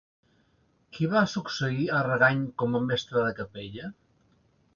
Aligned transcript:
Qui 0.95 1.09
va 1.11 1.21
succeir 1.33 1.85
a 1.91 1.99
Argany 1.99 2.41
com 2.63 2.79
a 2.81 2.85
mestre 2.89 3.27
de 3.29 3.37
capella? 3.43 3.93